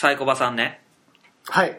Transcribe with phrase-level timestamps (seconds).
[0.00, 0.80] サイコバさんね。
[1.44, 1.78] はい。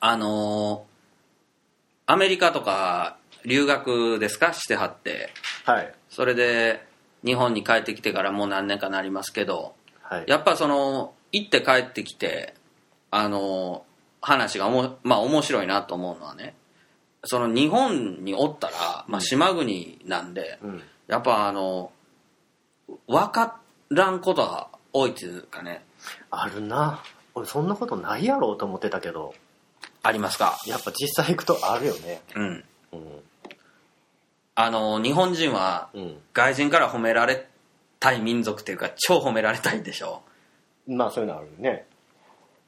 [0.00, 3.16] あのーアメリカとか
[3.46, 4.52] 留学ですか？
[4.52, 5.30] してはって。
[5.64, 5.94] はい。
[6.10, 6.84] それで
[7.24, 10.24] 日本に帰ってきてからもう何年かなりますけどはい。
[10.26, 12.54] やっぱその行って帰ってきて
[13.12, 13.84] あの
[14.20, 16.56] 話がおもまあ面白いなと思うのはね
[17.22, 20.82] その日本におったら、まあ、島国なんで、うん。
[21.06, 21.92] やっぱあの
[23.06, 25.84] 分からんことが多いっていうかね。
[26.32, 27.00] あるな
[27.34, 29.34] 俺そんなことないやろうと思ってたけど。
[30.02, 30.58] ありますか？
[30.66, 32.20] やっぱ実際行くとあるよね。
[32.34, 32.64] うん。
[32.92, 33.22] うん。
[34.54, 36.16] あの日本人はうん。
[36.32, 37.48] 外人から褒められ
[38.00, 40.22] たい民族っていうか超褒められたいでしょ？
[40.86, 41.86] まあそういうのあるよね。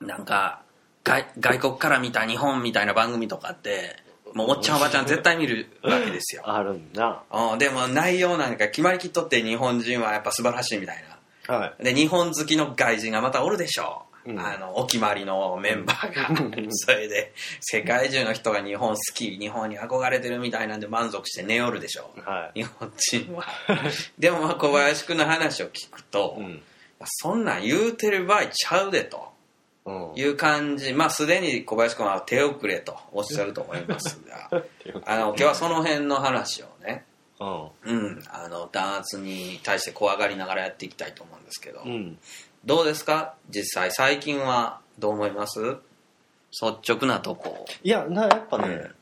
[0.01, 0.63] なんか
[1.05, 3.97] 外外国から見た日本みたいな番組とかって
[4.35, 6.43] もうおっちゃんおばちゃん 絶対見るわけですよ。
[6.47, 7.23] あるんだ。
[7.33, 7.59] うん。
[7.59, 11.05] でも内容なんか決まりきっとって日本人はやっぱ素晴らしいみたい
[11.49, 11.55] な。
[11.57, 11.85] はい。
[11.85, 14.03] で日本好きの外人がまたおるでしょ？
[14.39, 16.71] あのお決まりのメンバーが。
[16.71, 22.11] それで世界中の人が日本好き日本に憧れてるみたいなんで満足して寝よるでしょ。
[22.17, 22.63] うはい。
[22.63, 23.35] 日本人。
[23.35, 23.45] は
[24.19, 26.63] でもまあ小林君の話を聞くと、うん。
[27.05, 29.29] そんなん言うてる場合ちゃうでと。
[29.85, 30.13] うん。
[30.17, 30.93] いう感じ。
[30.93, 34.51] まあすでに小林君は手遅れとおっしゃると思いますが。
[35.07, 37.05] あの今日はその辺の話をね。
[37.39, 37.71] うん。
[37.85, 42.19] うん、あの弾圧に対して怖がりながらやっていきたいと思うんですけど、うん
[42.67, 43.37] どうですか？
[43.49, 45.61] 実際最近はどう思います？
[45.61, 47.65] 率直なとこ。
[47.85, 48.95] いやなやっぱね、うん。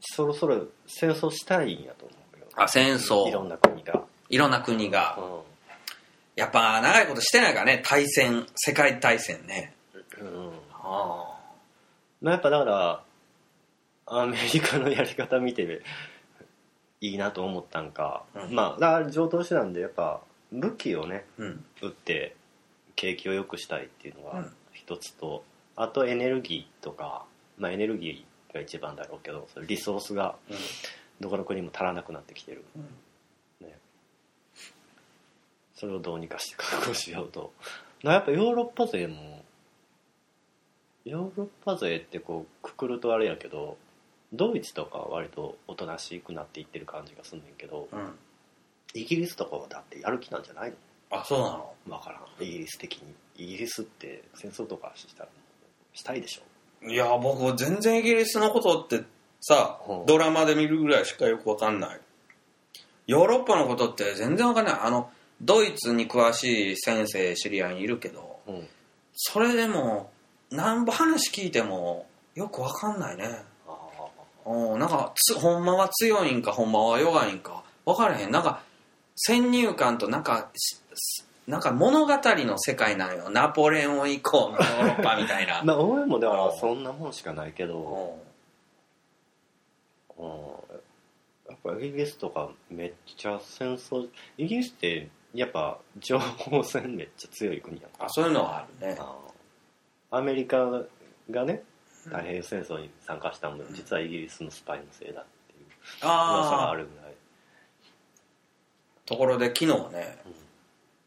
[0.00, 3.28] そろそろ戦争したいんやと思うよあ戦争。
[3.28, 5.18] いろんな国が、いろんな国が。
[5.18, 5.42] う
[6.34, 7.82] やっぱ長いことしてないからね。
[7.84, 9.74] 大戦世界大戦ね。
[10.18, 10.52] んうん。
[10.72, 11.38] あ。
[12.22, 13.02] まあ、やっぱだから
[14.06, 15.82] アメリカのやり方見て
[17.02, 18.54] いいなと思ったんか、うん。
[18.54, 20.22] まあだから上等手段でやっぱ
[20.52, 21.64] 武器をねあうん。
[21.82, 22.36] 撃って
[22.94, 24.52] 景気を良くしたいっていうのがうん。
[24.72, 25.44] 一つと、
[25.76, 27.24] あとエネルギーとか、
[27.58, 30.56] まあ、エネルギーが一番だろうけどリソースがうん。
[31.20, 33.66] どこの国も足らなくなってきてる、うん。
[33.66, 33.76] ね、
[35.74, 37.52] それをどうにかして確保しようと。
[38.02, 39.44] なやっぱヨーロッパ勢も
[41.04, 43.76] ヨーロッパ勢ってこうくくるとあれやけど
[44.32, 48.10] ドイツとかは割とおとなしくなっていってる感じがすんねんけどうん
[48.94, 50.76] イギリスとかはだってやる気なんじゃないの？
[51.10, 51.74] あそうなの？
[51.88, 52.22] わからん。
[52.42, 53.14] イギリス的に。
[53.38, 55.28] イギリスって戦争とかしたら
[55.94, 56.88] したいでしょ？
[56.88, 59.04] いや僕全然イギリスのことって
[59.40, 60.06] さうん。
[60.06, 62.00] ドラマで見るぐらいしかよくわかんない。
[63.06, 64.74] ヨーロッパのことって全然わかんない。
[64.82, 65.10] あの
[65.40, 68.68] ドイツに詳しい先生知り合いにいるけどうん。
[69.14, 70.10] それでも
[70.50, 73.42] なんぼ話聞いてもよくわかんないね。
[73.66, 73.76] あ
[74.46, 78.30] うんなんかつほんまは強いんかほんまは弱いんか分からへん。
[78.30, 78.62] なんか
[79.24, 80.78] 先入観となんかし
[81.46, 83.28] なんか物語の世界なんよ。
[83.28, 85.60] ナポレオン以降のヨーロッパみたいな。
[85.60, 88.18] あ まあ俺もだからそんなもんしかないけど
[90.16, 90.24] うん。
[90.24, 90.82] うん
[91.48, 98.96] やっぱイギリスとかめっちゃ戦争イギリスってやっぱ情報戦めっちゃ強い国やんあそういうのはあるね。
[98.98, 99.16] あ
[100.10, 100.84] アメリカ
[101.30, 101.62] がね
[102.04, 105.66] 太平洋戦争に参加したのも実はイギリスのスパイのせいだっていう
[106.00, 107.01] 噂があるぐらい
[109.06, 110.34] ところで昨日ね、うん。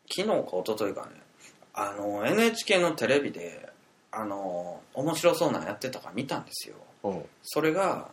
[0.09, 1.11] 昨日か一昨日かね
[1.73, 3.69] あの NHK のテレビで
[4.11, 6.75] あの面白そうなのやってたから見たんですよ。
[7.03, 7.09] う。
[7.13, 8.09] んそれが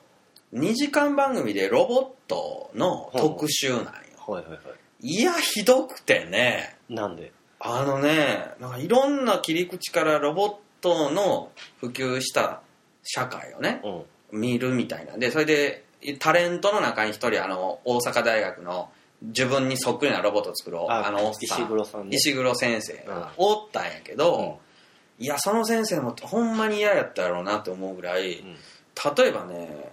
[0.55, 3.91] 2時間番組でロボットの特集なんよ、
[4.27, 4.61] はいはいはい。
[5.01, 6.77] いやひどくてね。
[6.89, 7.33] なんで？
[7.61, 12.61] あのねなんかいろんな切り口からロボットの普及した
[13.05, 13.81] 社会をね
[14.33, 14.41] うん。
[14.41, 15.85] 見るみたいなんでそれで
[16.19, 18.91] タレントの中に一人あの大阪大学の
[19.23, 20.93] 自分にそっくりなロボットを作ろう。
[20.93, 21.63] あのおっさん。
[21.63, 22.17] 石黒さんね。
[22.17, 24.61] 石黒先生がおったんやけど、
[25.19, 28.57] いやその先生もほんまに嫌やったやろうなって思うぐらい、うん。
[29.17, 29.93] 例えばね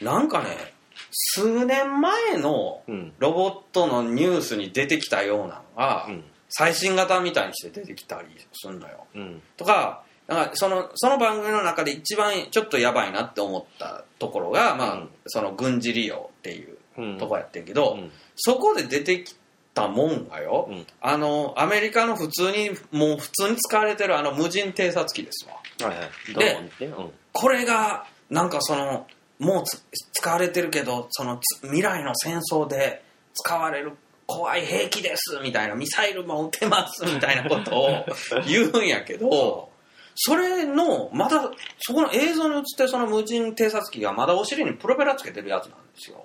[0.00, 0.74] なんかね
[1.10, 3.12] 数年前のうん。
[3.18, 6.24] ロボットのニュースに出てきたようなのが、うん。
[6.48, 9.06] 最新型みたいにして出てきたりするのよ。
[9.14, 9.42] うん。
[9.56, 15.08] とかなんかそのその番組の中で一番ちょっとやばいなって思ったところが、まあうん。
[15.26, 16.78] その軍事利用っていううん
[17.18, 18.10] とこやってんけど、うん。
[18.36, 19.34] そこで出てき
[19.74, 20.86] たもんがよ、うん。
[21.00, 25.88] あのアメリカの普通にもう普通に使われてるあの無人偵察機ですわ。
[25.88, 26.78] はいはい。
[26.78, 27.10] でどうん。
[27.32, 29.06] これがなんかその
[29.38, 29.82] もうつ
[30.12, 33.02] 使われてるけどそのつ未来の戦争で
[33.34, 33.92] 使われる
[34.26, 38.06] 怖い兵器ですみたいなミサイルも撃てますみたいなことを
[38.46, 39.70] 言うんやけど
[40.14, 46.24] それのまだそこの映像に映ってるその無人偵察機がまだお尻にプロペラつけてるやつなんですよ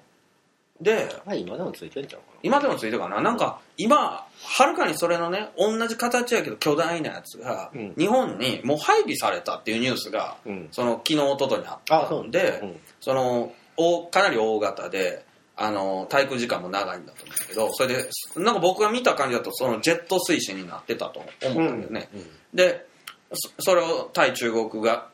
[0.82, 3.22] で今でもついてんちゃうか今でもついてるかな。
[3.22, 7.94] なんか今はるかにそれのね同じ形やけど巨大なやつが、うん。
[7.98, 10.68] 日本にもう配備されたっていうニュースがなうん。
[10.72, 12.76] その昨日一昨日にあったんでうん。
[13.00, 15.26] その大かなり大型で
[15.56, 22.26] あの滞空時間も長いんだと思うけどそれでなんか僕が見た感じだとそのジェット推進になってたと思ったんだよね、うん。
[22.54, 22.86] で
[23.34, 25.10] そそれを対中国が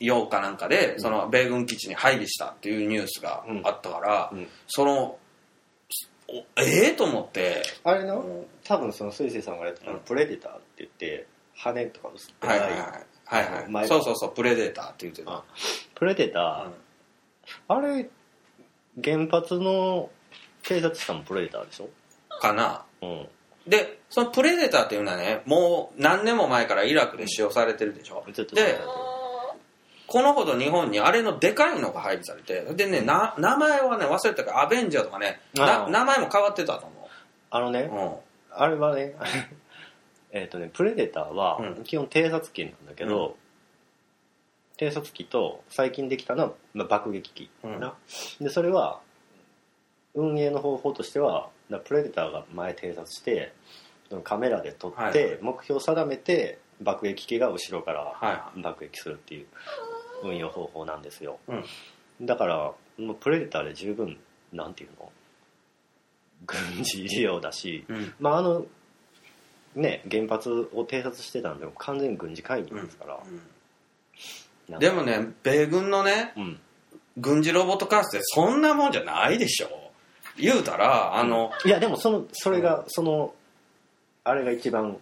[0.00, 4.48] 用かなんかでその米軍基地に配備したっていうニュースがあったから、うん。
[4.66, 5.18] その
[6.28, 8.46] おええと思ってあれなうん。
[8.64, 11.26] 多分その水星さんがやってたのプレデターって言って
[11.56, 12.90] 羽とか薄っぺらいはいはいはい。
[13.24, 13.70] はいはい。
[13.70, 15.32] 前そうそうそうプレデターって言ってた。
[15.32, 15.44] あ
[15.94, 18.08] プレデター、あれ
[19.02, 20.10] 原発の
[20.62, 21.88] 偵察したのプレデターでしょ？
[22.40, 22.84] かな。
[23.02, 23.28] うん。
[23.66, 28.24] でそのプレデターっていうのはねもう何年も前からイラクで使用されてるでしょ？
[28.32, 28.54] ちょっと。
[28.54, 28.78] で
[30.08, 36.98] このほど日本にあれのでかいのが配備されてでねな名前はね忘れたからアベンジャーとかね名前も変わってたと思
[37.50, 38.12] あのねう、うん。
[38.50, 39.14] あれはね
[40.32, 41.84] えっとねプレデターはうん。
[41.84, 43.36] 基本偵察機なんだけど、
[44.78, 47.80] 偵察機と最近できたのは、まあ、爆撃機うん。
[47.80, 47.94] な、
[48.40, 49.00] でそれは
[50.14, 51.48] 運営の方法としては
[51.84, 53.52] プレデターが前偵察して
[54.24, 59.46] カメラで撮って、目標を定めて爆撃機が後ろからは爆撃するっていう
[60.22, 61.64] 運用方法なんですよ、うん。
[62.26, 64.18] だからもうプレデターで十分
[64.52, 65.10] なんていうの？
[66.46, 68.14] 軍事利用だし、うん。
[68.20, 68.66] まああの
[69.74, 73.20] ね原発を偵察してたのでも完全に軍事会議ですから、
[74.68, 74.86] なんか。
[74.86, 76.60] でもね米軍のねうん。
[77.20, 79.68] 軍事ロボット開発ってそんなもんじゃないでしょ。
[80.36, 83.34] 言うたらあの、いやでもそのそれが、その
[84.22, 84.96] あれが一番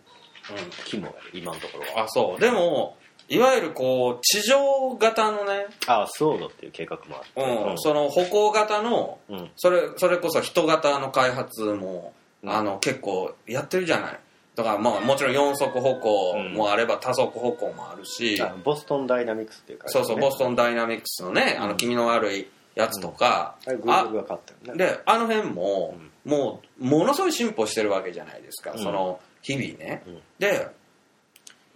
[0.87, 2.05] 肝やで今のところは。
[2.05, 2.41] あそう。
[2.41, 2.97] でも
[3.29, 7.79] いわゆるこう地上型のね、ああスウォードっていう計画もあってうん。
[7.79, 9.51] その歩行型のうん。
[9.57, 12.13] それそれこそ人型の開発も、
[12.43, 12.51] うん。
[12.51, 14.21] あの結構やってるじゃない。
[14.55, 20.05] だからまあもちろん四足歩行もあれば多足歩行もあるし、あボストンダイナミクスっていう会社ね。
[20.07, 24.85] そうそうボストンダイナミクスのね、あの気味の悪いやつとか、あれグーグルが買ったよね。
[24.87, 28.79] であの辺も、もうものすごい進歩してるわけじゃないですか、うん。
[28.79, 30.21] その日々ね、うん。
[30.39, 30.69] で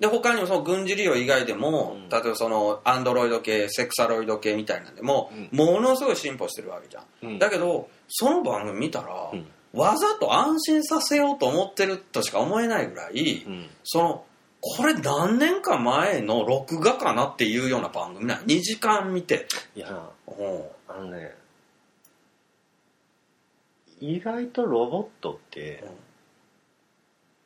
[0.00, 2.08] で他にもその軍事利用以外でも、うん。
[2.08, 5.58] 例えばそのアンドロイド系セクサロイド系みたいなんでも、うん。
[5.58, 7.38] ものすごい進歩してるわけじゃん、うん。
[7.38, 9.46] だけどその番組見たら、うん。
[9.72, 13.66] わざと安心させようと思ってるとしか思えないぐらい、うん。
[13.84, 14.24] その
[14.62, 18.42] これ何年か前の録画かなっていうような番組なの。
[18.42, 20.10] 2時間見て、いや
[20.88, 21.34] あのね
[24.00, 25.84] 意外とロボットって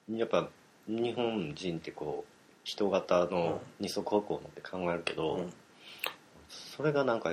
[0.09, 0.49] やっぱ
[0.87, 2.34] 日本人ってこう
[2.65, 5.53] 人型の二足歩行のって考えるけど、うん。
[6.49, 7.33] それがなんか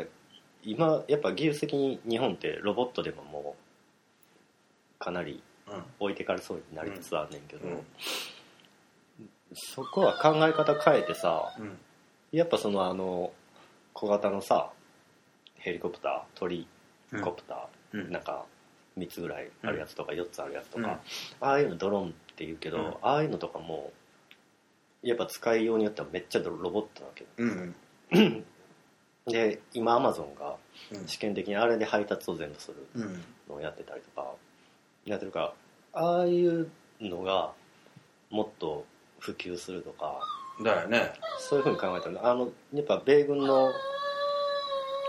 [0.63, 3.55] 今やっぱ技術的に日本ってロボットでもも
[4.99, 5.83] うかなりうん。
[5.99, 7.83] 置いてかれそうになりつつあんねんけど、うん。
[9.53, 11.77] そこは考え方変えてさうん。
[12.31, 13.31] やっぱそのあの
[13.93, 14.69] 小型のさ
[15.55, 16.67] ヘリコプター鳥
[17.23, 18.11] コプター、うん。
[18.11, 18.45] なんか
[18.97, 20.99] 3つぐらいあるやつとか4つあるやつとか、
[21.41, 21.47] うん。
[21.47, 22.93] ああいうのドローンって言うけど、うん。
[23.01, 23.93] ああいうのとかも
[25.03, 27.25] やっぱ使いようによってはめっちゃロボットなわけ。
[27.37, 27.75] うん
[29.27, 30.55] で今アマゾンが
[30.91, 31.07] うん。
[31.07, 33.23] 試験的にあれで配達を全部するうん。
[33.49, 34.27] のをやってたりとか。
[35.05, 35.53] やってるから
[35.93, 36.69] ああいう
[36.99, 37.51] のが
[38.29, 38.85] もっと
[39.19, 40.19] 普及するとか
[40.63, 41.13] だよね。
[41.39, 43.71] そういうふうに考えたらあのやっぱ米軍の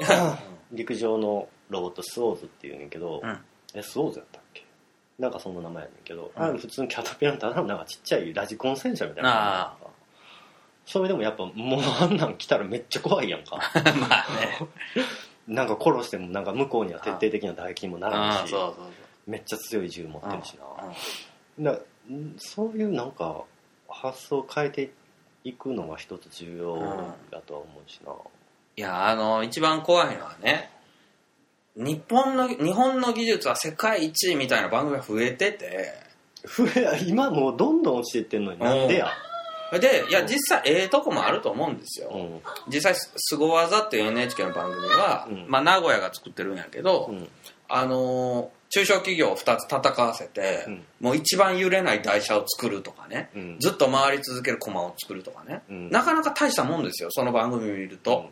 [0.72, 3.38] 陸上のロボットスウォーズっていうんやけど、うん。
[3.74, 4.64] えスウォーズやったっけ？
[5.18, 6.58] なんかその名前やねんけど、うん。
[6.58, 9.76] 普通にキャタピラのただのなんかちっちゃいラジコン戦車みたいなあ
[10.86, 13.56] それでもやっぱもうあんなん来たらめっちゃ怖いやんか。
[14.00, 14.68] まあね。
[15.48, 18.54] なんか殺してもなんか向こうには徹底的な唾液にもならあないし。
[18.54, 18.84] あそうそう
[19.26, 20.56] めっちゃ強い銃持ってるし
[21.58, 21.72] な。
[21.72, 23.42] だんそういうなんか
[23.88, 24.90] 発想を変えて
[25.44, 26.76] いくのが一つ重要
[27.30, 28.12] だとは思うしな、
[28.76, 30.70] いやあの一番怖いのはね
[31.76, 36.12] 日本の日本の技術は世界一みたいな番組が増えてて。
[36.44, 39.06] 増え今もうどんどん落ちていってんのになんでや、
[39.78, 42.40] でいや実際ええとこもあると思うんですよ、うん。
[42.68, 45.46] 実際「すご技」っていう NHK の番組は、うん。
[45.48, 47.28] まあ、名古屋が作ってるんやけど、うん。
[47.68, 50.84] あのー中小企業を2つ戦わせて、うん。
[51.00, 53.56] もう一番揺れない台車を作るとかね、うん。
[53.60, 55.90] ずっと回り続ける駒を作るとかね、うん。
[55.90, 58.30] なかなか大したもんですよその番組見ると、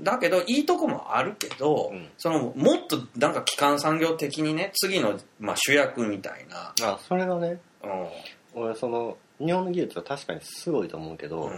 [0.00, 2.08] だけどいいとこもあるけど、うん。
[2.18, 8.08] そのもっとなんか基幹産業的にね次の、まあ、主役みたいな、あそれがねうん。
[8.54, 11.50] 俺その日本の技術は確かにすごいと思うけど、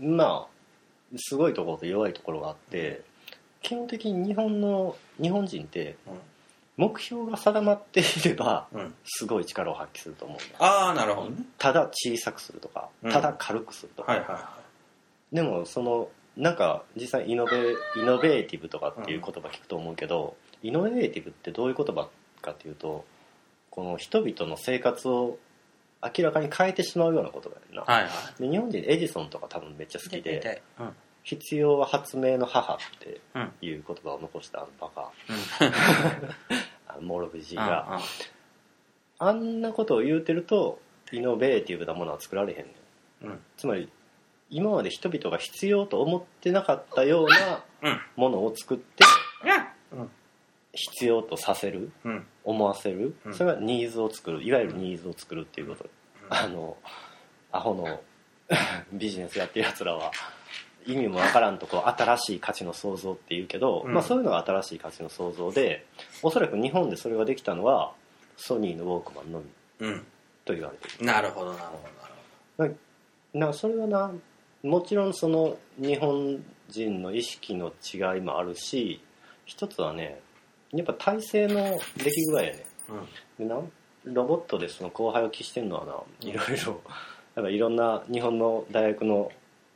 [0.00, 0.16] うん。
[0.16, 3.02] まあすごいところと弱いところがあって
[3.60, 6.14] 基本的に日本の日本人ってうん。
[6.76, 8.94] 目標が定まっていればうん。
[9.04, 10.64] すごい力を発揮すると思うんだ。
[10.64, 11.44] ああなるほどね。
[11.58, 13.12] ただ小さくするとかうん。
[13.12, 14.64] ただ軽くするとか、はいはいは
[15.32, 22.08] でもそのなんか実際イノベイノベーティブとかっていう言葉聞くと思うけど、イノベーティブってどういう言葉
[22.42, 23.04] かっていうと
[23.70, 25.38] この人々の生活を
[26.16, 28.42] 明らかに変えてしまうような言葉やな、いはいはい。
[28.42, 30.90] で日本人エジソンとか多分めっちゃ好きでうん
[31.24, 35.10] 「必要は発明の母」ってうんいう言葉を残したあのバカ。
[36.98, 37.06] うん。
[37.06, 38.00] モーロブジうんが
[39.18, 40.78] あんなことを言うてると
[41.12, 42.64] イノベーティブなものは作られへんね
[43.22, 43.40] んうん。
[43.56, 43.88] つまり
[44.50, 48.00] 今まで人々が必要と思ってなかったようなうん。
[48.16, 49.03] ものを作ってうん
[50.74, 52.26] 必要とさせるうん。
[52.44, 53.34] 思わせるうん。
[53.34, 55.88] それがニーズを作るいわゆるニーズを作るっていうこと。
[56.30, 56.76] あの
[57.52, 58.00] アホの
[58.92, 60.10] ビジネスやってるやつらは
[60.86, 63.92] 意味もわからんとこう新しい価値の創造っていうけど、うん。
[63.92, 65.86] まあ、そういうのが新しい価値の創造で
[66.22, 67.92] おそらく日本でそれができたのは
[68.36, 69.46] ソニーのウォークマンのみ
[69.80, 70.06] うん。
[70.44, 71.06] と言われている。
[71.06, 71.78] なるほどなるほ
[72.58, 72.76] どなる
[73.34, 74.12] なそれはな
[74.62, 79.02] もちろんその日本人の意識の違いもあるし
[79.44, 80.20] 一つはね
[80.74, 82.66] やっぱ体制の出来具合やね。
[82.88, 83.06] ほど
[83.38, 83.60] でな
[84.04, 86.80] ロボットでその後輩を期してるのはないろいろ
[87.34, 89.30] なんかいろんな日本の大学の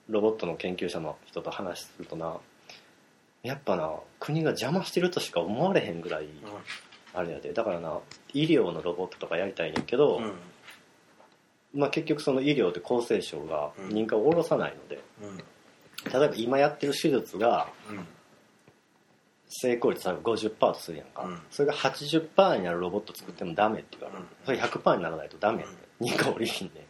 [0.09, 2.37] ロボットの研究者の人と話するとな
[3.43, 6.29] やっぱな国が邪魔してるとしか思われへんぐらい
[7.15, 7.53] あれやで。
[7.53, 7.99] だからな
[8.33, 10.25] 医療のロボットとかやりたいねんけど、うん。
[10.25, 10.33] うん
[11.75, 15.37] まあ、結局その医療で厚生省が認可を下ろさないので、うん。
[16.21, 18.07] 例えば今やってる手術がうん
[19.49, 21.41] 成功率例えば50%とするやんか、うん。
[21.51, 24.29] それが80%になるロボット作ってもダメって言われる、うん。
[24.45, 26.87] それ100%にならないとダメやね、認可下りひんね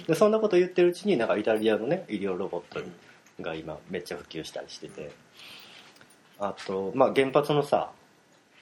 [0.00, 0.04] うん。
[0.04, 2.80] でそんなこと言ってるうちになんかイタリアのね医療ロボット
[3.40, 5.10] が今めっちゃ普及したりしてて。
[6.40, 7.90] あと、まあ、原発のさ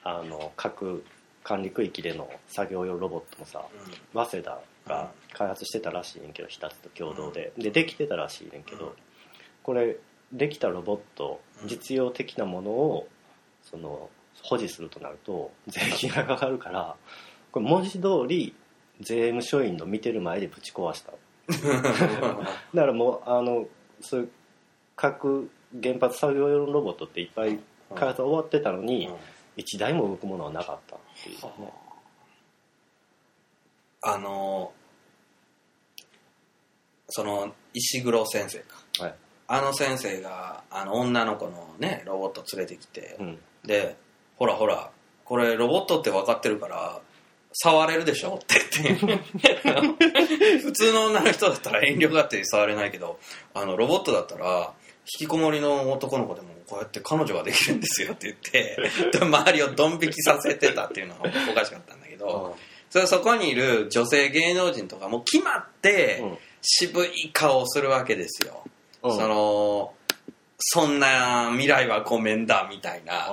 [0.02, 1.04] あの核
[1.44, 3.66] 管理区域での作業用ロボットもさ
[4.14, 7.52] 早稲田が開発してたらしいねんけど日立と共同で。
[7.58, 8.92] でできてたらしいねんけど、うん。
[9.62, 9.98] これ
[10.32, 11.68] できたロボットうん。
[11.68, 13.08] 実用的なものを
[13.70, 14.08] その
[14.42, 16.94] 保持するとなると税金がかかるから
[17.50, 18.54] これ文字通り
[19.00, 21.12] 税務署員の見てる前でぶち壊した。
[22.74, 23.66] だからもうあの
[24.00, 24.30] そういう
[24.94, 25.50] 核
[25.82, 27.58] 原発作業用のロボットっていっぱい
[27.94, 29.10] 開発終わってたのに、
[29.56, 31.60] 一台も動くものはなかったっていう。
[31.60, 31.72] ね、
[34.02, 34.72] あの
[37.08, 39.04] その石黒先生か。
[39.04, 39.14] はい。
[39.48, 43.96] あの先生があの女の子のねロボット連れてきて、うん、で
[44.36, 44.90] ほらほら
[45.24, 47.00] これロボットって分かってるから
[47.52, 48.34] 触れるでしょ？
[48.34, 50.58] って言って。
[50.62, 53.18] 普通の女の人だったら遠慮があって触れないけど
[53.54, 54.72] あのロボットだったら
[55.20, 58.76] 引きこもりの男の子でもこうやって彼女ができるんですよって言って
[59.12, 62.56] で周りをドン引きさせてたっていうのがおかしかったんだけど、
[62.90, 66.38] それそこにいる女性芸能人とかも決まってうん。
[66.68, 68.64] 渋い顔をするわけですよ、
[69.04, 69.16] うん。
[69.16, 69.92] その
[70.58, 73.28] そんな未来はごめんだみたいな、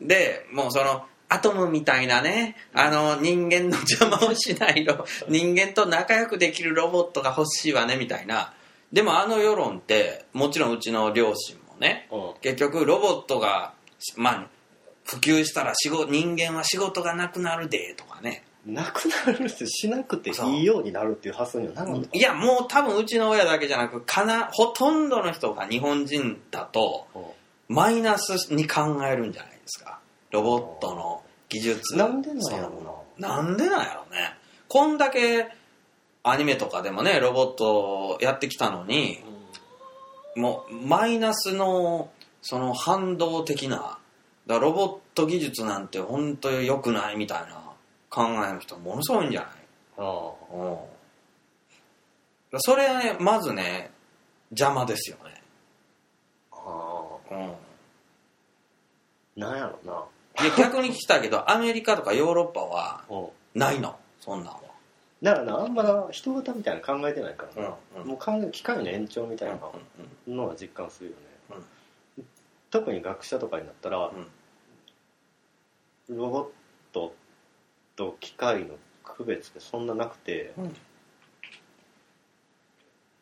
[0.00, 8.52] でもうそのアトムみたいなねあの人間の邪魔をしないロ人間と仲良くできるロボットが欲しいわねみたいな。
[8.92, 12.40] でもあの世論ってもちろんうちの両親もねうん。
[12.40, 13.74] 結局ロボットが
[14.16, 14.48] まあ
[15.04, 22.08] 普及したら仕事人間は仕事がなくなるでとかねなくなるってしなくていいようになるっていう発想にはならんのか？
[22.12, 27.06] いやもう多分うちの親だけじゃなくかなほとんどの人が日本人だと
[27.68, 30.00] マイナスに考えるんじゃないですか。
[30.32, 33.42] ロボットの技術なんでなんやろうな。
[33.42, 34.34] んでなんやろうね。
[34.68, 35.46] こんだけ
[36.24, 39.22] アニメとかでもねロボットやってきたのに
[40.34, 42.10] もうマイナスの
[42.42, 43.98] その反動的な
[44.46, 47.60] だロボット技術なんて本当に良くないみたいな
[48.16, 49.50] 考えの人ものすごいんじゃない？
[49.98, 50.32] あ
[52.52, 52.60] うん。
[52.60, 53.90] それはねまずね
[54.50, 55.42] 邪魔ですよね。
[56.50, 57.52] あうん。
[59.36, 60.04] なんやろな。
[60.42, 63.16] で逆に聞きたいけどアメリカとかヨーロッパはう
[63.58, 63.60] ん。
[63.60, 63.98] ないの。
[64.20, 64.60] そんなんは。
[65.22, 68.08] だからなあんまな人型みたいなの考えてないからな、うんうん。
[68.08, 69.58] もう完全に機械の延長みたいな
[70.26, 71.16] のは実感するよ
[71.58, 71.64] ね、
[72.70, 74.10] 特に学者とかになったら、
[76.08, 76.52] ロボット
[77.96, 80.76] と機械の区別ってそんななくてうん。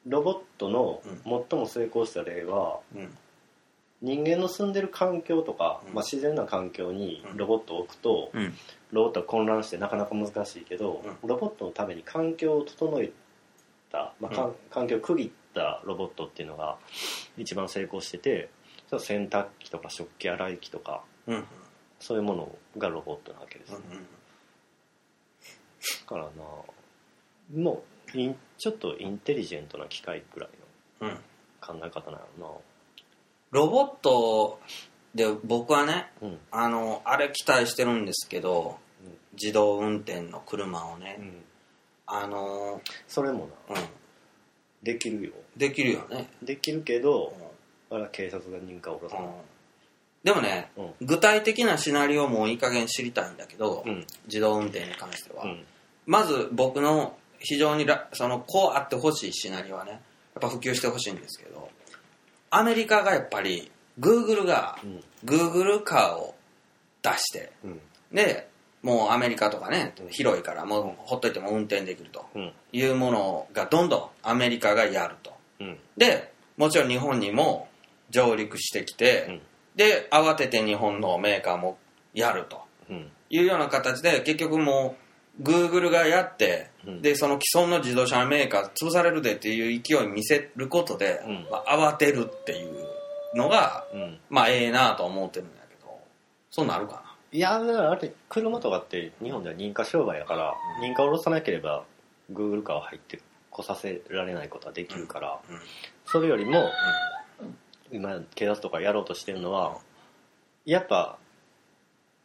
[0.06, 1.08] ロボットのう
[1.50, 3.16] 最も成功した例はうん。
[4.02, 5.94] 人間の住んでる環境とか、うん。
[5.94, 7.36] まあ、自然な環境にうん。
[7.36, 8.54] ロボットを置くと、うん。
[8.92, 13.10] ロボットは混乱してなかなか難しいけど、ロボットのために環境を整え
[13.90, 16.76] た、まあ環境を区切ったロボットっていうのが
[17.38, 18.50] 一番成功してて
[18.98, 21.02] 洗濯機とか食器洗い機とか
[22.00, 23.96] そういうものがロボットなわけです、うんうんだ
[26.06, 26.30] からな。
[27.54, 27.82] も
[28.14, 30.50] うインちょっとインテリジェントな機械ぐらい
[31.00, 31.08] うん。
[31.10, 31.16] の
[31.60, 32.62] 考え方なの
[33.50, 34.60] ロボット
[35.14, 36.38] で僕はねなうん。
[36.50, 38.78] あのあれ期待してるんですけど
[39.40, 41.44] 自動運転の車をね、うん。
[42.06, 43.76] あのそれもな。
[43.76, 43.82] うん。
[44.82, 45.32] できるよ。
[45.56, 47.32] できるよね、できるけど
[47.90, 49.26] あれは警察が認可を下ろさない
[50.24, 51.06] でもね、うん。
[51.06, 54.06] 具体的なシナリオもいい加減知りたいんだけど、うん。
[54.26, 55.64] 自動運転に関しては、うん
[56.06, 60.00] まず僕の非常にらそのこうあってほしいシナリオはねやっ
[60.40, 61.70] ぱ普及してほしいんですけど
[62.50, 65.04] アメリカがやっぱりグーグルがうん。
[65.24, 66.34] グーグルカーを
[67.02, 67.80] 出してうん。
[68.12, 68.48] で
[68.82, 72.52] もうアメリカとかね広いからもうほっといても運転できるとうん。
[72.72, 75.32] いうものがどんどんアメリカがやると。
[75.60, 75.78] うん。
[75.96, 77.68] でもちろん日本にも
[78.10, 79.40] 上陸してきて、うん。
[79.76, 81.78] で慌てて日本のメーカーも
[82.12, 83.10] やるとうん。
[83.30, 85.03] いうような形で結局もう
[85.40, 87.02] グーグルがやって、うん。
[87.02, 91.46] でその既存の自動車メーカー潰されるでっていう勢い見せることで、うん。
[91.50, 92.86] まあ、慌てるっていう
[93.36, 94.18] のがうん。
[94.30, 95.98] まあええなと思ってるんだけど
[96.50, 101.84] そうなるかいやだからあれ車とかって日本では認可商売やから認可を下ろさなければ
[102.30, 105.60] グーグルカーを入ってこさせられないことはできるから、な、うん。
[106.06, 106.64] それよりも
[107.92, 109.78] 今警察とかやろうとしてるのは
[110.64, 111.18] やっぱ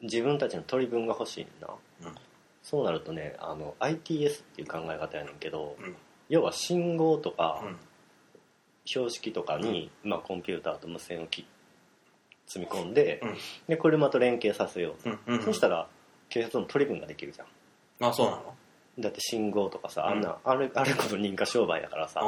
[0.01, 1.67] 自分たちの取り分が欲しいな。
[2.03, 2.15] うん
[2.63, 5.95] そうなるとねあの ITS っていう考え方やねんけどうん。
[6.29, 7.77] 要は信号とかうん。
[8.85, 11.45] 標識とかに、まあ、コンピューターと無線をき
[12.47, 13.37] 積み込んで,、うん。
[13.67, 15.87] で車と連携させよう、うんうんそしたら
[16.29, 18.09] 警察の取り分ができるじゃん。
[18.09, 18.53] あそうなの？
[18.99, 22.21] だって信号とかさあんな、あれあれこそ認可商売やからさ、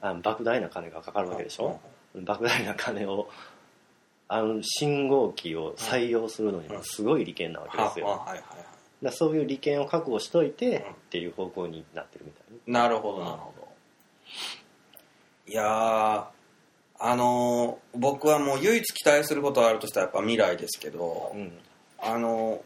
[0.00, 1.80] あの莫大な金がかかるわけでしょ、
[2.14, 3.28] 莫大な金を
[4.28, 8.24] あの信号機を採用するのにもすごい利権なわけですよ、
[9.02, 13.68] だそういう利権を確保しといてうんっていう方向になってるみたいなるほどなるほど。
[15.46, 16.24] いやー
[17.00, 21.52] あのー僕はもう唯一期待することがあるとしたらやっぱ未来ですけど、うん。
[22.00, 22.60] あの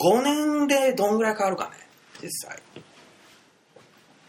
[0.00, 1.70] ー、5年でどんぐらい変わるかね
[2.22, 2.58] 実際。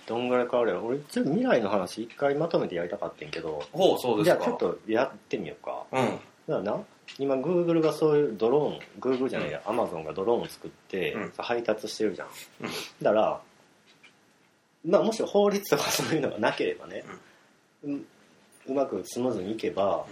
[0.08, 0.86] どんぐらい変わるやろ？
[0.86, 3.64] 俺ちょっと未来の話一回まとめてやりたかったんけど。
[3.72, 4.44] ほうそうですか。
[4.46, 5.84] じゃあちょっとやってみようか。
[5.92, 6.06] うん。
[6.06, 6.80] だからな
[7.20, 11.34] 今グーグルがそういうドローングーグルじゃないやアマゾンがドローンを作って、うん。
[11.38, 12.28] 配達してるじゃん、
[12.62, 12.70] うん。
[13.02, 13.42] だから
[14.86, 17.04] まあもし法律とか そういうのがなければね、
[17.84, 18.08] うん。
[18.68, 20.06] うまくスムーズにいけば、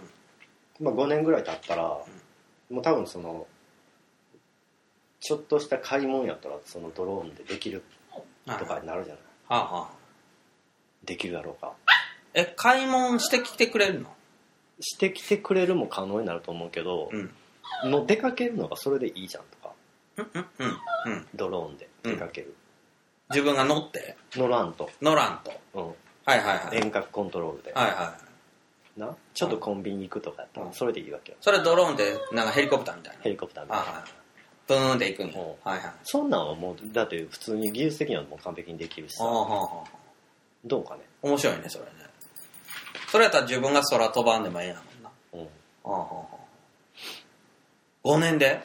[0.79, 1.83] まあ、5年ぐらい経ったら、
[2.69, 3.47] もう多分その
[5.19, 7.83] ちょっとした買い物やったらそのドローンでできる
[8.45, 9.99] とかになるじゃない、はあはあ
[11.03, 11.73] できるだろうか。
[12.33, 14.13] え買い物してきてくれるの？
[14.81, 17.91] してきてくれるも可能になると思うけど、うん。
[17.91, 19.73] もう出かけるのがそれでいいじゃんとか。
[20.17, 21.27] うんうんうんうん。
[21.35, 22.55] ドローンで出かける、
[23.29, 24.17] 自分が乗って？
[24.33, 25.51] 乗らんと、乗らんと。
[25.73, 25.83] うん、
[26.25, 26.77] はいはいはい。
[26.77, 28.17] 遠隔コントロールで、はいは
[28.97, 29.15] いな？
[29.33, 31.37] ちょっとコンビニ行くとかやったらそれでいいわけよ。
[31.39, 33.21] それドローンでなんかヘリコプターみたいな。
[33.21, 34.03] ヘリコプターみたいな、あはい
[34.67, 35.33] ブーンって行くんや。
[35.39, 35.47] うん。
[35.63, 35.93] はいはい。
[36.03, 39.23] そんなんはもうだって普通に技術的にはもう完璧にできるしさ。
[39.23, 39.89] はあはあ
[40.65, 41.01] どうかね。
[41.21, 41.91] 面白いねそれね
[43.11, 45.09] それやったら自分が空飛ばんでもええやもんな。
[45.33, 45.41] うん。
[45.41, 45.45] あ
[45.85, 46.35] あはあはあ
[48.03, 48.61] 5年で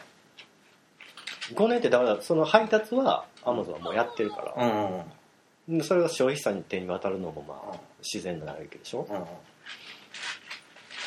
[1.55, 5.05] ？5年ってだからその配達はアマゾンはもうやってるから、うんうん
[5.83, 9.09] それが消費者に手に渡るのもまあ自然なわけでしょ、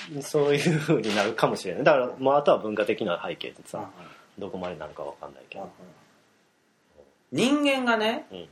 [0.10, 1.84] うんそういう風になるかもしれない。
[1.84, 3.90] だからもうあとは文化的な背景でさ、
[4.40, 5.70] どこまでなるかわかんないけど、
[7.32, 8.48] 人間がねうん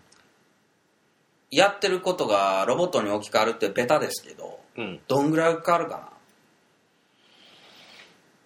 [1.56, 6.12] やってることがロボットに置き換わるってベタですけどうん、どんぐらい変わるか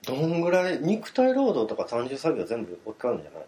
[0.05, 0.79] どんぐらい？
[0.79, 3.47] 肉体労働とか単純作業全部置き換わるんじゃないな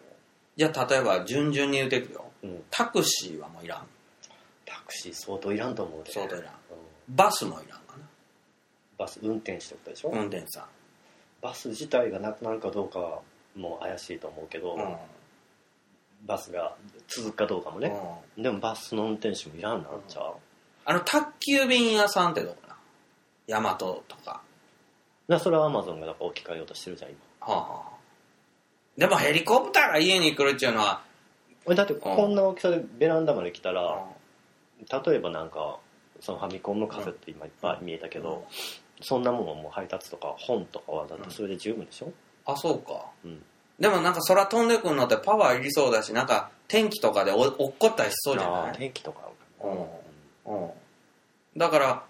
[0.58, 2.26] じゃあ例えば順々に言うていくよ。
[2.43, 3.86] の、うん、タクシーはもういらん。
[4.65, 6.12] タクシー相当いらんと思うで。
[6.12, 6.52] 相当いらん。
[6.52, 7.15] うん。
[7.15, 7.95] バスもいらんか
[8.97, 10.67] バス運転手ってことでしょ、な運転手さ
[11.41, 13.19] バス自体がなくなるかどうかは
[13.56, 14.95] もう怪しいと思うけど、んうん
[16.25, 16.75] バスが
[17.07, 17.93] 続くかどうかもね、
[18.38, 18.43] うん。
[18.43, 20.01] でもバスの運転手もいらんなん。
[20.07, 20.34] ちゃう、
[20.86, 22.75] あの宅急便屋さんってどこな
[23.47, 24.41] ヤマトとか。
[25.27, 27.19] だそれはアマゾンがだから置き換えようとしてるじゃん今。
[27.39, 27.91] はあはあ。
[28.97, 31.01] でもヘリコプターが家に来るっていうのは
[31.65, 34.05] 俺だってこんな大きさでベランダまで来たら、
[34.79, 35.79] 例えばなんか
[36.19, 38.45] そのファミコンのカセット今いっぱい見えたけど、
[39.01, 42.12] そんなもんはもう配達とか本とかはだってそれで十分でしょ、
[42.45, 43.05] あそうか。
[43.23, 43.41] うん
[43.81, 48.77] でもなんか空飛んでくるのってパワーいりそうだしなんか天気とかでお落っこったりしそうじゃない？
[48.77, 49.21] 天気とか。
[49.25, 49.29] あ
[49.67, 50.69] るかなうん。
[51.57, 52.03] だから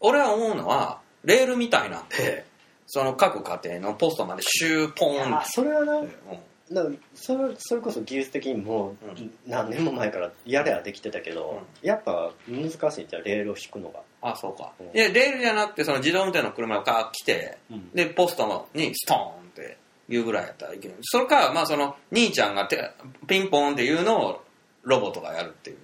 [0.00, 2.46] 俺は思うのはレールみたいなんで
[2.86, 6.40] その各家庭のポストまでシューポーンあそれはなって、
[6.72, 9.30] だそれそれこそ技術的にもううん。
[9.46, 14.92] 何年も前からやれはできてたけど、やっぱ難しいんじゃんレールを引くのが、あそうか、うん。
[14.92, 17.58] でレールじゃなくてその自動運転の車が来て
[17.94, 19.76] でポストにストーンって
[20.10, 20.94] いうぐらいやったらいける。
[21.02, 22.90] それかまあその兄ちゃんがて
[23.26, 24.42] ピンポンっていうのを
[24.82, 25.76] ロボットがやるっていう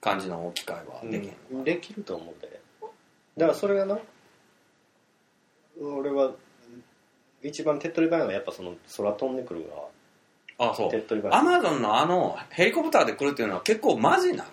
[0.00, 2.60] 感じの置き換えはできへんのかできると思うんで。
[3.36, 3.98] だからそれがな
[5.80, 6.32] 俺は
[7.42, 9.66] 一番手っ取り早いのはやっぱその空飛んでくる
[10.58, 10.86] あそう。
[10.86, 11.40] が手っ取り早い。
[11.40, 14.44] アマゾンのあのヘリコプターで来るっていうのは結構マジなんや。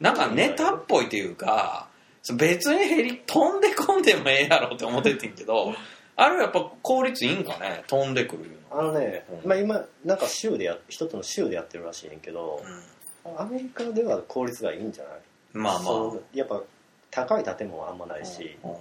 [0.00, 1.88] なんかネタっぽいっていうか
[2.36, 5.74] 別にヘリ飛んでこんでもええやろって思っててんけど
[6.20, 7.84] あれはやっぱ効率いいんかね？
[7.86, 9.48] 飛んでくるいうのあのね、うん。
[9.48, 12.60] まあ、今なんか州でや一つの州でやってるらしいねんけど、
[13.36, 15.20] アメリカでは効率がいいんじゃない？
[15.54, 15.78] うん、まあ。
[15.78, 16.60] まあやっぱ
[17.12, 18.70] 高い建物はあんまないし、うん。
[18.70, 18.76] うん。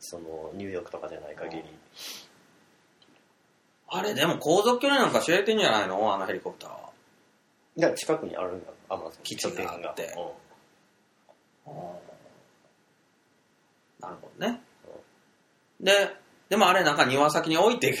[0.00, 1.64] そのニューヨークとかじゃない限り、
[3.88, 6.14] あれでも航続距離なんか知れてんじゃないの？
[6.14, 6.78] あのヘリコプターは。
[7.76, 9.12] だから近くにあるんだアマゾン。
[9.22, 10.14] 基地があって。
[11.66, 11.72] うん。
[14.00, 14.60] なるほどね。
[15.80, 15.92] で、
[16.48, 17.92] でもあれなんか庭先に置いて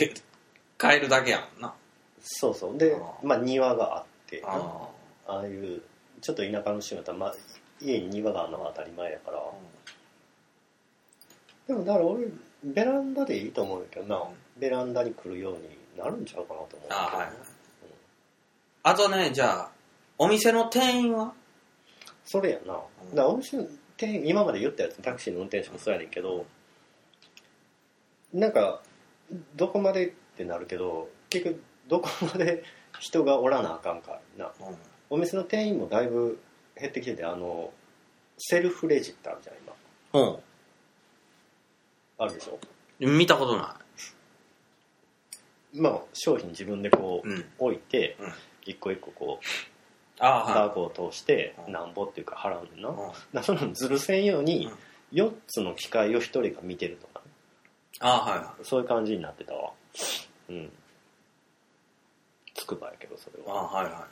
[0.78, 1.74] 帰るだけやもんな。
[2.20, 2.78] そうそう。
[2.78, 4.88] であ、まあ、庭があってなあ
[5.26, 5.82] ああいう
[6.20, 7.34] ちょっと田舎の州だったら、まあ、
[7.80, 9.38] 家に庭があるのは当たり前やから。
[11.66, 12.26] でもだから俺
[12.62, 14.60] ベランダでいいと思うけどな、うん。
[14.60, 15.60] ベランダに来るように
[15.96, 16.88] なるんちゃうかなと思う。
[16.90, 17.28] あはい
[18.86, 19.70] あとね、じゃあ、
[20.18, 21.32] お店の店員は？
[22.26, 26.44] それやな、だからお店の店員今まで言ったやつタクシーの運転手もそうやねんけど
[28.34, 28.82] なんか
[29.56, 32.64] どこまでってなるけど結局どこまで
[32.98, 34.50] 人がおらなあかんかな
[35.08, 36.38] お店の店員もだいぶ
[36.78, 37.72] 減ってきててあの
[38.38, 39.56] セルフレジってあるじゃん
[40.12, 40.38] 今うん。
[42.18, 42.58] あるでしょ？
[43.00, 43.18] うん。
[43.18, 43.76] 見たことな
[45.74, 47.34] まあ商品自分でこう、い。
[47.34, 47.44] うん。
[47.58, 48.32] 置いてうん
[48.66, 49.46] 一個一個こう
[50.20, 53.04] ああ、バはー通してうんなんぼっていうか払うねんな、だかい。
[53.04, 54.78] うんらそのずるせんようにうん
[55.12, 57.06] 4つの機械を1人が見てると
[58.00, 59.70] ああ、はいはそういう感じになってたわ。
[60.48, 60.70] うん。
[62.54, 63.60] つくばやけどそれは。
[63.60, 64.08] あ、はいはだか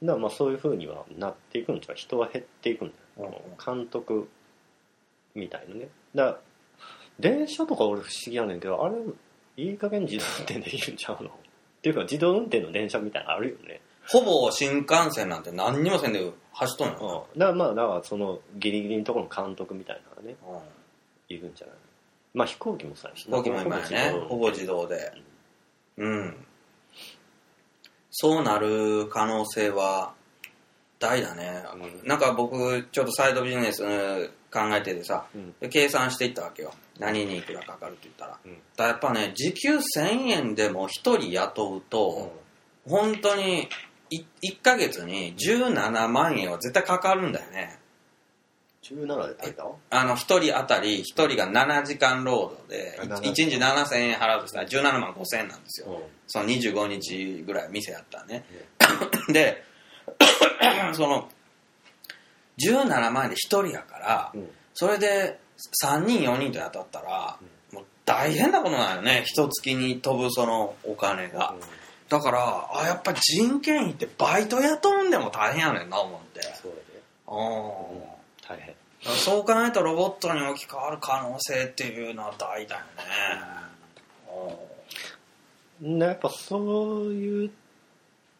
[0.00, 4.28] らまあそういう風にはなっていくんじゃう人は減っていくんだよ、うん監督
[5.34, 5.88] みたいなね。
[6.14, 6.38] だから
[7.18, 8.96] 電車とか俺不思議やねんけどあれ
[9.56, 11.30] いい加減自動運転できるんちゃうの？
[11.30, 11.32] っ
[11.82, 13.80] ていうか自動運転の電車みたいなのあるよね、い。
[14.08, 20.52] ほぼ新幹線なんて何にもせんで走っとんようん、だからまあだからそのギリギリのところの監督みたいなのがねな。
[20.52, 20.60] うん。
[21.28, 21.76] いるんじゃない？
[22.36, 24.14] まあ飛行機もさ飛行機も今やね。
[24.28, 25.10] ほぼ自動で。
[25.96, 26.36] うん。
[28.10, 30.12] そうなる可能性は
[30.98, 31.64] 大だね。
[32.02, 33.82] うんなんか僕、ちょっとサイドビジネス
[34.52, 36.74] 考えててさ、うんで計算していったわけよ。
[36.98, 38.38] 何にいくらかかるって言ったら。
[38.44, 42.32] うんだやっぱね、時給1000円でも1人雇うと、
[42.86, 43.66] 本当に
[44.10, 47.78] い1ヶ月に17万円は絶対かかるんだよね。
[48.94, 49.64] 17で炊いた？
[49.90, 55.86] あの、1人当たり、1人が7時間労働で、あ7 1日7000円払うとしたら17万5000円なんですよ。
[55.88, 56.02] うん。
[56.26, 58.44] その25日ぐらい店やったらね。
[59.28, 59.62] で、
[60.94, 61.28] その、
[62.58, 64.50] 17万円で1人やから、うん。
[64.74, 65.38] それで
[65.82, 67.38] 3人4人と当たったら、
[67.72, 69.24] もう大変なことなんよね。
[69.26, 71.54] 一月に飛ぶそのお金が。
[72.08, 76.40] だから、あ、やっぱ人件費ってバイト雇うんでも大変やねんな、思って。
[76.42, 77.02] そうやで。
[77.26, 78.16] うん。
[78.48, 78.75] 大変
[79.14, 82.80] そう考えたらロボットに置き換わる可能性っていうのは大だよ
[85.80, 85.98] ね。
[86.06, 87.50] やっぱそういう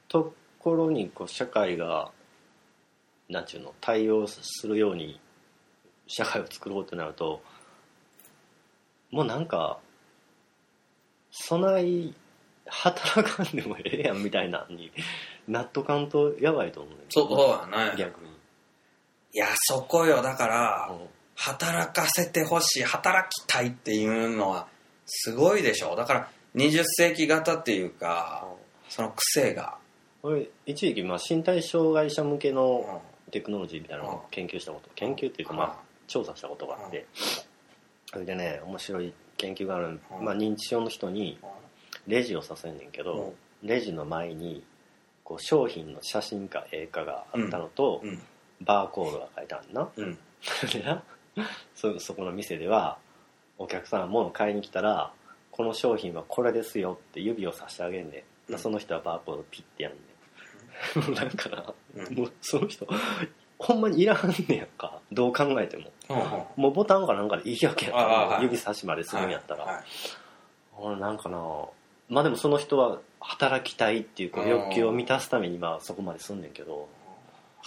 [0.08, 2.10] ところにこう社会が
[3.28, 5.20] なんちゅうの対応するように
[6.06, 7.42] 社会を作ろうってなると
[9.10, 9.78] もうなんか
[11.30, 12.14] そない
[12.66, 14.90] 働かんでもええやんみたいなのに
[15.46, 17.96] 納得かんとやばいと思うそうそうだね。
[17.96, 18.30] 逆に、
[19.36, 20.22] いや、そこよ。
[20.22, 21.06] だから、うん。
[21.34, 24.66] 働かせてほしい、働きたいっていうのは
[25.04, 25.94] すごいでしょ。
[25.94, 28.48] だから、20世紀型っていうか、
[28.88, 29.76] その癖が。
[30.22, 32.54] 俺一時期まあ身体障害者向けうん。
[32.54, 37.06] のテクノロジーみたいなのを研究したこと研究っていうかまあ調査したことがあって
[38.12, 40.24] それでね面白い研究がある、うん。
[40.24, 41.38] まあ、認知症の人に
[42.06, 44.64] レジをさせんねんけど、レジの前に
[45.24, 48.22] こう商品の写真か絵かがあったのと、うん。
[48.60, 49.88] バーコードが書いてあるな。
[49.96, 50.18] うん。
[50.72, 51.02] でな
[51.74, 52.98] そそこの店では
[53.58, 55.12] お客さん物買いに来たら
[55.50, 58.58] この商品はこれですよって指をさしてあげんねん、うん。
[58.58, 59.98] その人はバーコードピッてやんね
[61.10, 61.14] ん。
[61.14, 62.14] なんかな、うん。
[62.14, 62.86] もうその人
[63.58, 65.00] ほんまにいらんねやんか。
[65.12, 65.90] どう考えても。
[66.10, 66.44] うんうん。
[66.56, 68.42] もうボタンかなんかでいいわけやんああはい。
[68.44, 69.84] 指差しまでするんやったら、はい。
[70.76, 71.38] 俺なんかな。
[72.08, 76.88] まあでもその人は働きたいっていうこ欲求を満たすためにまあそこまですんねんけど、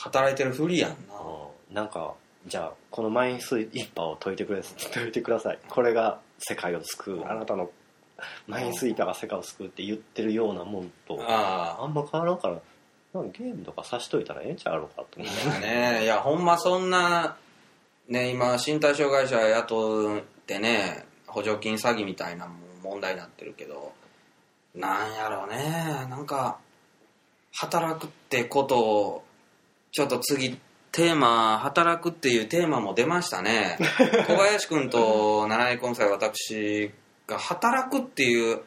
[0.01, 0.95] 働いてるふりやんな。
[1.69, 1.75] うん。
[1.75, 2.13] なんか
[2.47, 4.61] じゃあこのマインスイッパーを解いてくれ
[4.93, 5.59] 解いてください。
[5.69, 7.69] これが世界を救うあなたの
[8.47, 11.85] マインスイーパーが世界を救うって言ってるようなもんとああ。
[11.85, 12.57] んま変わらんから
[13.13, 17.37] なんかゲームとかさしといたらええんちゃうのかと思ってあねいやほんまそんな
[18.07, 23.93] ね今身体障害者雇ってね補助金詐欺みたいなもん問題になってるけど
[24.75, 26.59] なんやろうねなんか
[27.53, 29.23] 働くってことを
[29.91, 30.59] ちょっと次
[30.91, 33.77] テーマ働くっていうテーマも出ましたね。
[34.27, 36.91] 小林君と七井今回私
[37.27, 38.61] が働くっていう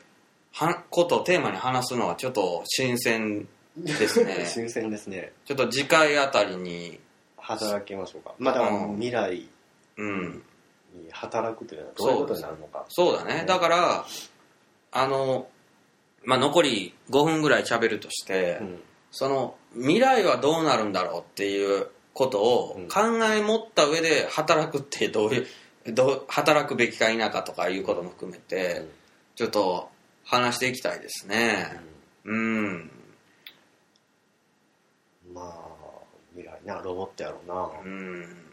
[0.52, 4.46] はことをテーマに話すのはちょっと新鮮ですね。
[4.46, 5.32] 新鮮ですね。
[5.44, 7.00] ちょっと次回あたりに。
[7.38, 8.34] 働きましょうか。
[8.38, 8.94] まあだうん。
[8.94, 9.48] 未来
[9.96, 10.42] うん
[10.94, 12.84] に働くというのはどういうことになるのか。
[12.88, 13.34] そうだね。
[13.40, 14.06] ねだから
[14.92, 15.48] あの
[16.24, 18.82] まあ残り5分ぐらい喋るとして、うん。
[19.10, 22.88] その未来はどうなるんだろうっていうことをうん。
[22.88, 23.00] 考
[23.32, 25.46] え持った上で働くってどういう
[25.92, 28.90] どう働くべきか否かとかいうことも含めて、うん。
[29.34, 29.88] ちょっと
[30.24, 31.80] 話していきたいですね。
[32.24, 32.90] うん。
[35.32, 35.72] まあ
[36.34, 37.70] 未来なロボットやろうな。
[37.84, 38.46] うん。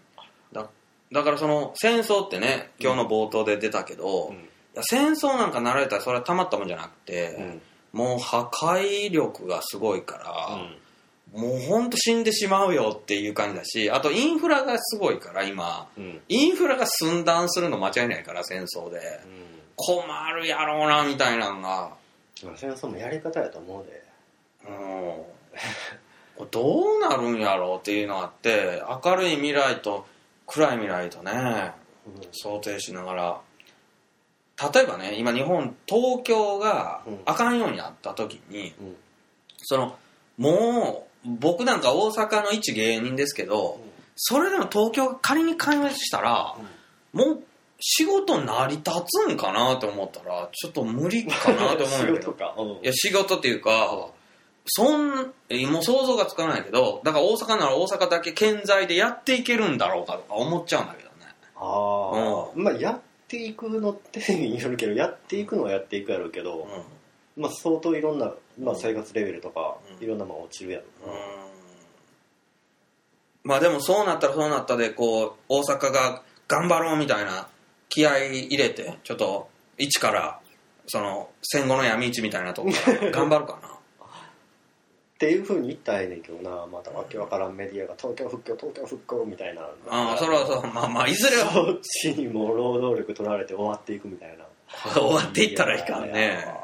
[0.52, 0.70] だ
[1.12, 4.36] だからその戦争ってね今日の冒頭で出たけど、うん。
[4.36, 4.40] い
[4.74, 7.62] や戦争なんかなられたらそれはたまったもんじゃなくて、うん。
[7.92, 10.76] もう破壊力がすごいから、うん
[11.34, 15.88] もうほんと死んでしまうよっていう感じだしあとインフラがすごいから今。
[15.98, 16.22] うん。
[16.28, 19.00] インフラが寸断するの間違いないから戦争で。
[19.76, 21.92] 困るやろうなみたいなのが。
[22.44, 24.04] まあ戦争もやり方やと思うで。
[24.68, 26.48] うん。
[26.52, 30.06] どうなるんやろうっていうのがあって明るい未来と
[30.48, 31.74] 暗い未来とね
[32.32, 33.42] 想定しながら。
[34.74, 37.20] 例えばね今日本東京がうん。
[37.26, 38.98] あかんようになった時に、うん。
[39.62, 39.96] その
[40.38, 43.80] もう僕なんか大阪の一芸人ですけど、
[44.16, 46.56] それでも東京が仮に壊滅したら、
[47.14, 47.44] もう
[47.80, 52.80] 仕事成り立つんかなと思ったらちょっと無理かなと思うんやけど。
[52.84, 54.10] いや仕事っていうか
[54.66, 61.16] そんえもう想像がつかないけどだから大阪なら大阪だけ健在でやっていけるんだろうかとか思っちゃうんだけどね。
[61.56, 66.68] ああまあやっていくのってによるけどやっていくのはやっていくやろうけど、
[67.38, 70.04] うまあ相当いろんな、まあ、生活レベルとか、うん。
[70.04, 70.86] いろんなもん落ちるやろ
[73.43, 77.48] まあでもそうなったらそうなったでこう大阪が頑張ろうみたいな
[77.88, 80.39] 気合い入れてちょっと一から
[80.88, 83.69] その戦後の闇市みたいなとこから 頑張るかな。
[83.69, 86.65] っていうふうに言ったらええねんけどな。
[86.67, 89.63] またわけわからんメディアが東京復興東京復興みたいな。
[89.89, 90.67] ああそれはそう。
[90.67, 94.45] まあまあいずれはそっちにもう労働力取られて終わっていくみたいな。
[94.93, 96.59] 終わっていったらいかんね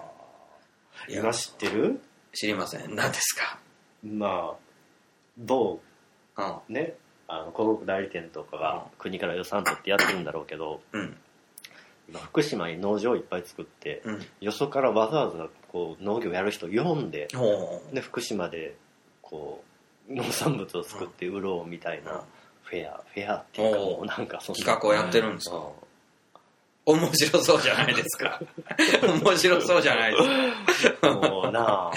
[1.09, 2.01] 今知ってる？
[2.33, 2.95] 知りません。
[2.95, 3.59] 何ですか？
[4.03, 4.55] まあ
[5.37, 5.79] 某
[6.37, 6.41] う？
[6.41, 6.73] ん。
[6.73, 6.95] ね？
[7.27, 11.17] あの広告代理店とかが国から予算取ってやってるんだろうけどうん。
[12.07, 14.25] 今福島に農場をいっぱい作ってうん。
[14.41, 17.27] よそからわざわざこう農業やる人呼んで
[17.93, 18.75] で福島で
[19.21, 19.63] こ
[20.09, 22.23] う農産物を作って売ろうみたいな
[22.63, 25.57] フェアフェアっていうかもうなんかそんな企画をやってるんですか？
[25.57, 25.63] うん
[26.85, 28.39] 面白そうじゃないですか。
[29.23, 30.17] 面白そうじゃないで
[30.73, 31.13] すか。
[31.13, 31.93] もうなあ。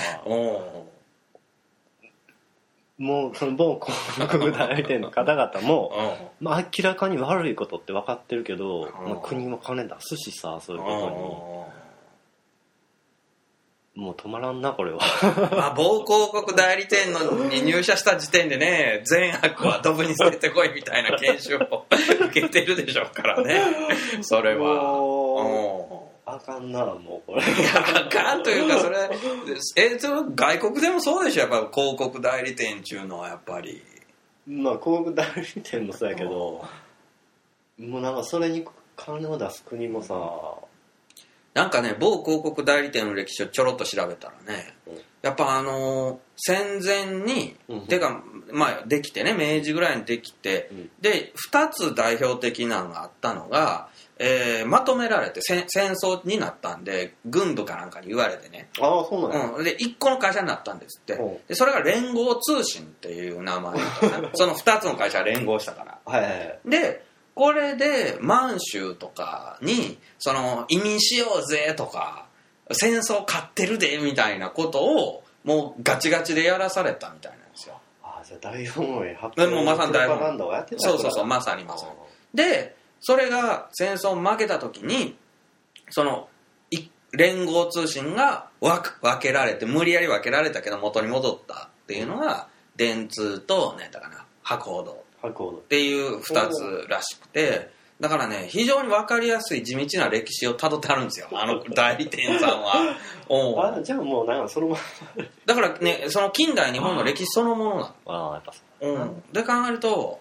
[2.98, 5.92] もうその某広告代理店の方々も、
[6.40, 9.08] うまあ、明らかに悪いことって分かってるけど、うん。
[9.10, 11.57] まあ、国も金出すしさそういうこんとに
[13.98, 15.00] もう止まらんなこれは。
[15.50, 23.60] まあ某広告代理店のに入社した時点でね善悪はドブに捨ててこいみたいな研修を受けてるでしょうからね。
[24.22, 26.06] それは。
[26.26, 27.42] あかんなもうこれ。
[27.42, 29.10] あかんというかそれ
[29.74, 33.82] えそれ外国でもそうでしょやっぱ広告代理店っていうのはやっぱり。
[34.46, 36.64] まあ広告代理店もそうやけど
[37.80, 40.14] もうなんかそれに金を出す国もさ
[41.58, 44.94] なんかね某広告代理店の歴史をちょろっと調べたらね、うん。
[45.22, 50.90] やっぱあのー戦前に、うんてかまあできてね明治ぐらいにできて、うん。
[51.00, 53.88] で2つ代表的なのがあったのが、
[54.20, 61.38] えーまとめられて戦戦争になったんで軍部かなんかに言われてね、ああそうなんや、うん、で1個の会社になったんですって、うん。
[61.48, 63.80] でそれが連合通信っていう名前
[64.34, 65.98] その2つの会社が連合したから。
[66.04, 66.60] はい。
[66.64, 67.07] で
[67.38, 72.26] これで満州とかにその移民しようぜとか
[72.72, 77.78] 戦争勝ってるでみたいなことをもうガチガチでやらされたみたいなんですよ。
[78.02, 81.92] ああじゃあ大本営発でもうまさに大本営そうそうそうまさにまさに。
[82.34, 85.16] でそれが戦争負けた時に
[85.90, 86.28] その
[86.72, 101.28] い連合通信が分分けられて無理やり分けられたけど元に戻ったっていうのが電通と何やったかな博報堂っていう2つらしくてだからね非常に分かりやすい地道な歴史をたどってあるんですよ。
[101.34, 102.96] あの代理店さんは。
[103.28, 103.60] おう。
[103.60, 104.76] あじゃあもうなんかそのま
[105.16, 105.24] ま。
[105.46, 107.94] だからねその近代日本の歴史そのものなの。
[108.06, 108.88] ああやっぱそう。
[108.88, 110.20] うん、で考えると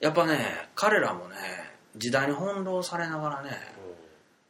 [0.00, 1.36] やっぱね彼らもね
[1.96, 3.50] 時代に翻弄されながらね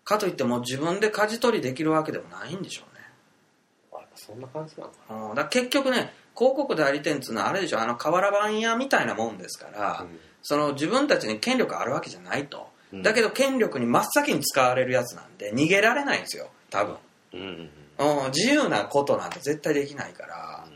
[0.04, 10.06] かといってもう自分で舵取りできるわけでもないんでしょうね、そんな感じなのかうん、だ結局ね広告代理店っつうのはあれでしょあの瓦版屋みたいなもんですから、な
[10.42, 13.02] その自分たちに権力あるわけじゃないと、うん。
[13.02, 16.96] だけど権力に真っ先に使われるやつなんで逃げられないんですよ多分、
[17.32, 18.24] うんうんうん。
[18.24, 20.66] うん、自由なことなんて絶対できないから。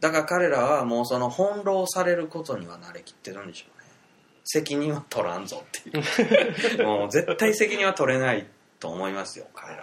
[0.00, 3.88] だから彼らはもうその翻弄されることには慣れきってるんでしょうね。
[4.44, 6.82] 責任は取らんぞっていう。
[6.86, 8.46] もう絶対責任は取れない
[8.78, 9.82] と思いますよ彼ら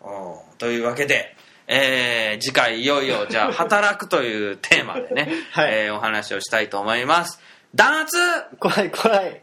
[0.00, 0.40] は。
[0.50, 0.56] うん。
[0.56, 1.36] というわけで
[1.74, 5.70] えー次回いよいよじゃあ働くというテーマでね、 はい。
[5.72, 7.40] えーお話をしたいと思います。
[7.74, 8.16] 弾圧
[8.58, 9.42] 怖い怖い